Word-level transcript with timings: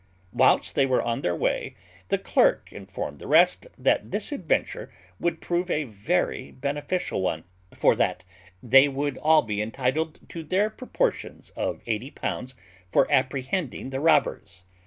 Whilst 0.33 0.73
they 0.73 0.87
were 0.87 1.03
on 1.03 1.21
their 1.21 1.35
way 1.35 1.75
the 2.07 2.17
clerk 2.17 2.73
informed 2.73 3.19
the 3.19 3.27
rest 3.27 3.67
that 3.77 4.09
this 4.09 4.31
adventure 4.31 4.91
would 5.19 5.41
prove 5.41 5.69
a 5.69 5.83
very 5.83 6.51
beneficial 6.51 7.21
one; 7.21 7.43
for 7.75 7.95
that 7.95 8.23
they 8.63 8.87
would 8.87 9.19
all 9.19 9.43
be 9.43 9.61
entitled 9.61 10.27
to 10.29 10.41
their 10.43 10.71
proportions 10.71 11.51
of 11.51 11.83
£80 11.85 12.55
for 12.89 13.05
apprehending 13.11 13.91
the 13.91 13.99
robbers. 13.99 14.65